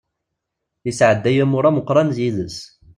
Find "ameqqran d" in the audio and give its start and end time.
1.65-2.17